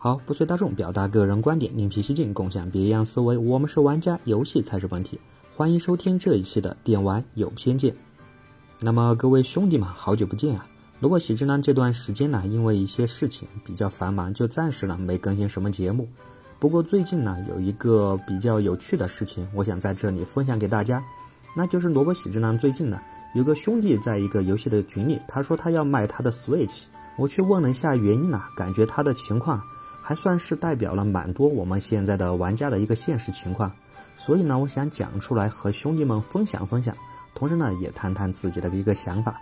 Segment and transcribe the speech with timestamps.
[0.00, 3.36] 好，不随大众，表达个人观点，另辟蹊径，共享别样思维。
[3.36, 5.18] 我们是玩家，游戏才是本体。
[5.52, 7.92] 欢迎收听这一期的电玩有偏见。
[8.78, 10.64] 那么各位兄弟们，好久不见啊！
[11.00, 16.08] 萝卜喜之郎这段时间呢，因为一些事情比较繁忙，就暂时呢没更新什么节目。
[16.60, 21.02] 不过最近呢，有一个比较有趣的事情，我想在这里分享给大家。
[21.56, 23.00] 那就是萝卜喜之郎最近呢，
[23.34, 26.84] 有个兄弟在一个游戏的群里，他说他要卖他的 Switch。
[27.16, 29.60] 我去问了一下原因呢，感觉他的情况。
[30.08, 33.70] 还算是代表了蛮多我们现在的玩家的一个现实情况，
[34.16, 36.96] 所以呢，我想讲出来和兄弟们分享分享，
[37.34, 39.38] 同时呢，也谈谈自己的一个想法。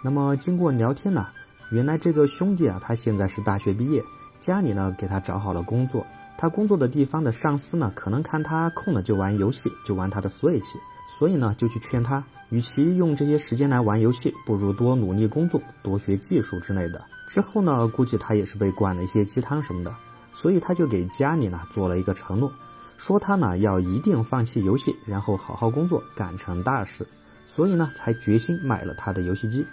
[0.00, 1.26] 那么经过聊天呢，
[1.72, 4.00] 原来这个兄弟啊，他现在是大学毕业，
[4.38, 6.06] 家里呢给他找好了工作，
[6.38, 10.76] 他工作的地方的上司呢，可能看他空了就玩游戏，就玩他的 Switch，
[11.06, 17.02] 所以呢，就去劝他，与其用这些时间来玩游戏，不如多努力工作，多学技术之类的。
[17.28, 19.94] 之后呢，估计他也是被灌了一些鸡汤什么的，
[20.34, 22.52] 所以他就给家里呢做了一个承诺，
[22.96, 27.06] 说他呢要一定放弃游戏，然后好好工作，干成大事。
[27.46, 29.64] 所以呢，才决心买了他的游戏机。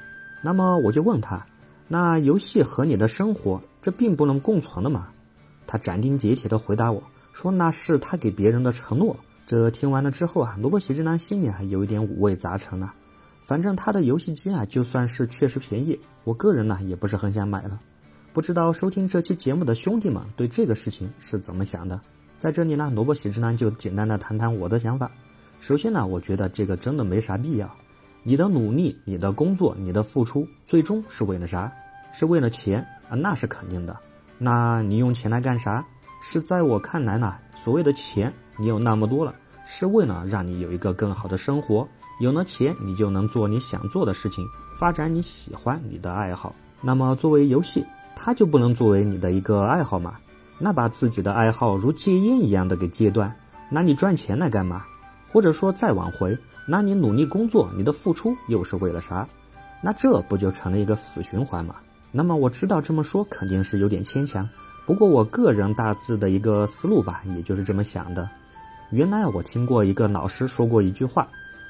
[0.42, 1.44] 那么我就问他，
[1.88, 5.08] 那游戏和你的生活这并不能共存的嘛？
[5.66, 7.02] 他斩钉截铁地回答我
[7.34, 9.16] 说，那是他给别人的承诺。
[9.46, 12.90] 这听完了之后啊，萝卜喜之男心里还有一点五味杂陈呢。
[13.42, 17.80] 反正他的游戏机啊，就算是确实便宜，我个人呢也不是很想买了。
[18.32, 22.00] 不知道收听这期节目的兄弟们对这个事情是怎么想的？
[22.38, 25.12] 在这里呢，萝卜喜之男就简单的谈谈我的想法。
[25.60, 27.70] 首先呢，我觉得这个真的没啥必要。
[28.24, 31.72] 你的努力、你的工作、你的付出，最终是为了啥？
[32.14, 33.16] 是为了钱啊？
[33.16, 33.98] 那是肯定的。
[34.38, 35.86] 那你用钱来干啥？
[36.24, 38.32] 是在我看来呢，所谓的钱
[38.62, 39.34] 你有那么多了，
[39.66, 41.88] 是为了让你有一个更好的生活。
[42.20, 44.46] 有了钱，你就能做你想做的事情，
[44.78, 46.54] 发展你喜欢你的爱好。
[46.80, 47.84] 那么，作为游戏，
[48.16, 50.14] 它就不能作为你的一个爱好吗？
[50.60, 53.36] 那把自己的爱好如戒烟一样的给戒断，
[53.72, 54.86] 那你赚钱来干嘛？
[55.32, 59.28] 或者说再往回，那你努力工作，你的付出又是为了啥？
[59.82, 61.76] 那这不就成了一个死循环吗？
[62.12, 64.48] 那么我知道这么说肯定是有点牵强，
[64.86, 68.30] 不过我个人大致的一个思路吧，也就是这么想的。
[68.92, 71.28] 原来我听过一个老师说过一句话。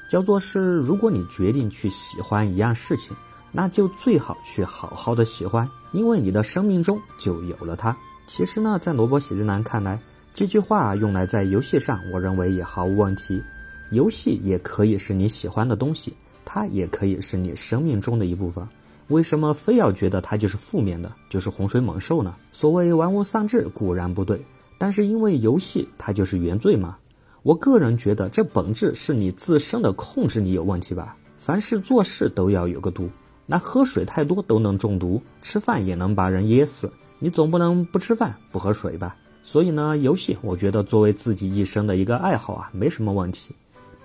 [0.08, 3.16] 叫做是，如果你决定去喜欢一样事情，
[3.50, 7.96] 那就最好去好好的喜欢，因为你的生命中就有了它。
[8.26, 9.98] 其实呢，在萝卜喜之男看来，
[10.34, 13.42] 这句话用来在游戏上，我认为也毫无问题。
[13.90, 18.66] 游戏也可以是你喜欢的东西，它也可以是你生命中的一部分。
[19.08, 22.34] 为什么非要觉得它就是负面的，就是洪水猛兽呢？
[22.52, 24.44] 所谓玩物丧志固然不对，
[24.76, 26.98] 但是因为游戏它就是原罪嘛。
[27.42, 31.16] 我个人觉得，这本质是你自身的控制力有问题吧。
[31.36, 33.10] 凡事做事都要有个度，
[33.46, 36.88] 那喝水太多都能中毒，吃饭也能把人噎死，
[37.18, 39.16] 你总不能不吃饭不喝水吧？
[39.42, 43.52] 所以呢，游戏我觉得作为自己一生的一个爱好啊，没什么问题。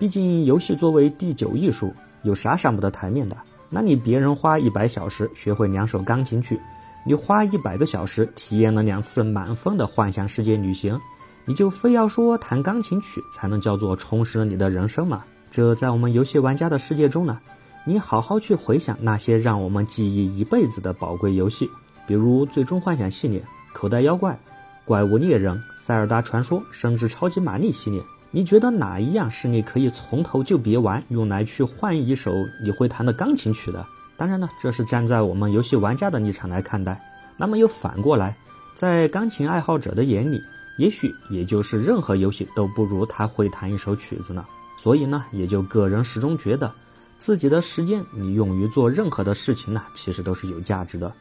[0.00, 3.36] 毕竟游戏作为第九艺术，有啥上不得台面的？
[3.70, 6.58] 那你别人花一百小时学会两首钢琴曲，
[7.06, 10.98] 你花一百个小时体验了两次满分的幻想世界旅行。
[11.48, 15.24] 你就非要说弹钢琴曲才能叫做充实了你的人生吗？
[15.50, 17.38] 这在我们游戏玩家的世界中呢，
[17.86, 21.66] 你好好去回想那些让我们记忆一辈子的宝贵游戏，
[22.06, 23.40] 比如《最终幻想》系列、
[23.72, 24.32] 《口袋妖怪》、
[24.84, 32.30] 《怪物猎人》、《塞尔达传说》，甚至《超级玛丽》系列，你觉得哪一样是你可以从头就别玩，用来去换一首
[32.62, 33.86] 你会弹的钢琴曲的？
[34.18, 37.00] 当然呢，这是站在我们游戏玩家的立场来看待。
[37.38, 38.36] 那么又反过来，
[38.74, 40.44] 在钢琴爱好者的眼里。
[40.78, 44.44] 也许也就是任何游戏都不如他会弹一首曲子呢，
[44.80, 46.72] 所以呢，也就个人始终觉得，
[47.18, 51.12] 自己的时间你用于做任何的事情呢，其实都是有价值的，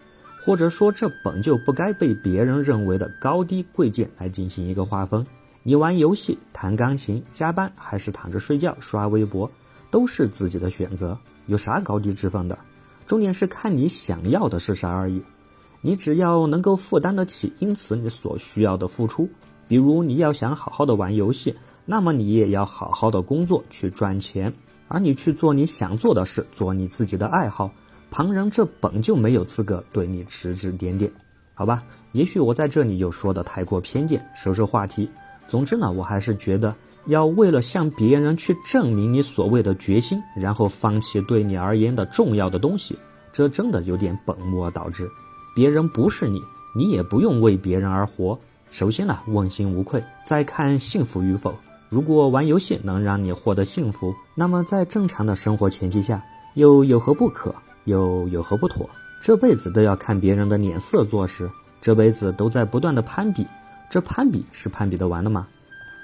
[0.45, 5.25] 或者说这本就不该被别人认为的高低贵贱来进行一个划分。
[5.63, 9.49] 你玩游戏、弹钢琴、加班还是躺着睡觉、刷微博，
[9.89, 11.17] 都是自己的选择，
[11.47, 12.57] 有啥高低之分的？
[13.07, 15.21] 重点是看你想要的是啥而已。
[15.81, 19.29] 你只要能够负担得起，因此你所需要的付出。
[19.67, 21.53] 比如你要想好好的玩游戏，
[21.85, 24.53] 那么你也要好好的工作去赚钱，
[24.87, 27.69] 而你去做你想做的事，做你自己的爱好，
[28.09, 31.11] 旁人这本就没有资格对你指指点点，
[31.53, 31.83] 好吧？
[32.13, 35.09] 也许我在这里又说的太过偏见，收收话题。
[35.47, 36.73] 总之呢，我还是觉得
[37.05, 42.97] 要为了向别人去证明你所谓的决心，然后放弃对你而言的重要的东西，
[43.31, 45.09] 这真的有点本末倒置。
[45.55, 46.41] 别人不是你，
[46.75, 48.37] 你也不用为别人而活。
[48.77, 51.51] 首先呢，问心无愧，再看幸福与否。
[51.89, 57.51] 如果玩游戏能让你获得幸福，那么在正常的生活前提下，又有何不可？
[57.85, 58.87] 又有何不妥？
[59.19, 61.49] 这辈子都要看别人的脸色做事，
[61.81, 63.43] 这辈子都在不断的攀比，
[63.89, 65.47] 这攀比是攀比得完的吗？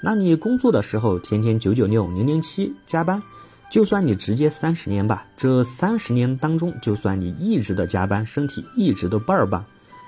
[0.02, 3.22] 那你工作的时候天天九九六零零七加班，
[3.70, 9.64] 就算你直接三十年吧，这三十年当中，就算你一直的加班，身体一直都倍儿棒，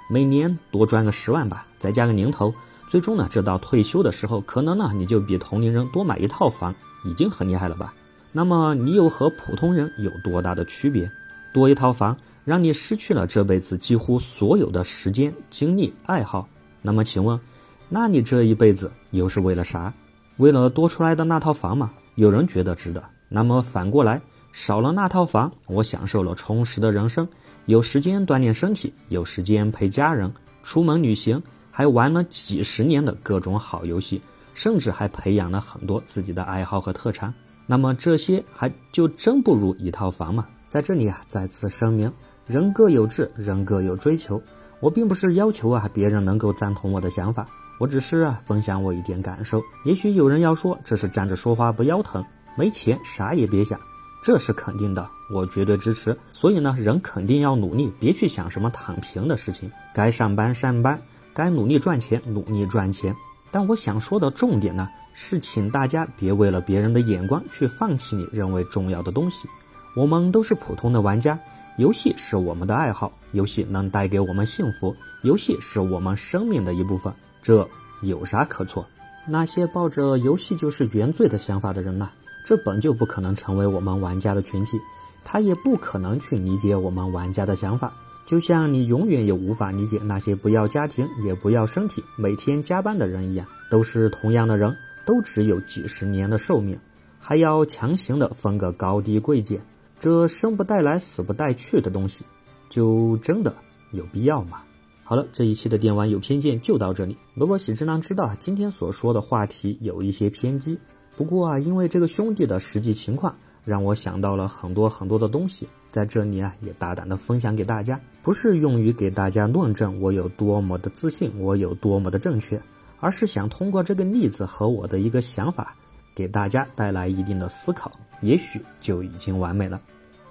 [0.08, 2.54] 每年多赚个十万吧，再加个零头，
[2.88, 6.74] 最终呢，这到退休的时候，可能呢，你就比同龄人多买一套房，
[7.04, 7.92] 已经很厉害了吧？
[8.32, 11.10] 那么你又和普通人有多大的区别？
[11.52, 16.46] 多一套房，让你失去了这辈子几乎所有的时间、精力、爱好。
[16.82, 17.40] 那么请问，
[17.88, 19.92] 那你这一辈子又是为了啥？
[20.36, 21.90] 为了多出来的那套房吗？
[22.14, 23.02] 有人觉得值得。
[23.28, 24.20] 那么反过来，
[24.52, 27.26] 少了那套房，我享受了充实的人生，
[27.66, 30.32] 有时间锻炼身体，有时间陪家人，
[30.62, 34.22] 出门旅行，还玩了几十年的各种好游戏，
[34.54, 37.34] 甚至还培养了很多自己的爱好和特长。
[37.66, 40.46] 那么这些还就真不如一套房吗？
[40.68, 42.12] 在这里啊，再次声明：
[42.46, 44.40] 人各有志，人各有追求。
[44.78, 47.44] 我并不是要求啊别人能够赞同我的想法，
[47.80, 49.60] 我只是啊分享我一点感受。
[49.84, 52.24] 也许有人要说这是站着说话不腰疼，
[52.56, 53.80] 没钱啥也别想，
[54.26, 56.18] 这是肯定的，我绝对支持。
[56.32, 59.70] 所以呢，人肯定要努力，别去想什么躺平的事情。
[59.94, 61.00] 该上班上班，
[61.32, 63.14] 该努力赚钱努力赚钱。
[63.52, 69.48] 但我想说的重点呢，是请大家别为了别人的眼光去放弃你认为重要的东西。
[69.94, 71.38] 我们都是普通的玩家，
[71.78, 77.64] 游戏是我们的爱好，游戏能带给我们幸福，游戏是我们生命的一部分，这
[78.02, 78.84] 有啥可错？
[79.24, 82.10] 那些抱着游戏就是原罪的想法的人呢？
[82.46, 84.78] 这本就不可能成为我们玩家的群体，
[85.24, 87.92] 他也不可能去理解我们玩家的想法。
[88.24, 94.72] 就像你永远也无法理解那些不要家庭也不要身体每天加班的人一样，都是同样的人，
[95.04, 96.78] 都只有几十年的寿命，
[97.18, 99.60] 还要强行的分个高低贵贱，
[99.98, 102.24] 这生不带来死不带去的东西，
[102.68, 103.52] 就真的
[103.90, 104.62] 有必要吗？
[105.02, 107.16] 好了，这一期的电玩有偏见就到这里。
[107.34, 110.78] 如果喜之郎知道今天所说的话题有一些偏激，
[111.16, 113.34] 不过啊，因为这个兄弟的实际情况。
[113.64, 122.62] 让我想到了很多很多的东西，在这里啊，也大胆的分享给大家，不是用于给大家论证我有多么的自信，我有多么的正确，
[123.00, 125.74] 而是想通过这个例子和我的一个想法，
[126.14, 127.90] 给大家带来一定的思考，
[128.20, 129.80] 也许就已经完美了。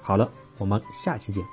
[0.02, 1.44] 好了，我们下期见。